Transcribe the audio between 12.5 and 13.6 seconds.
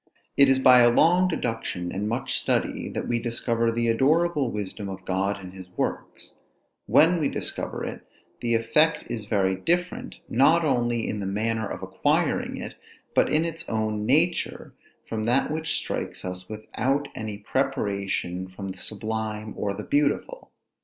it, but in